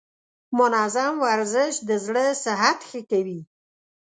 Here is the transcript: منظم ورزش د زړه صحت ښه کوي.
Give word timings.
منظم 0.59 1.13
ورزش 1.25 1.73
د 1.89 1.91
زړه 2.05 2.25
صحت 2.43 2.79
ښه 2.89 3.01
کوي. 3.11 3.39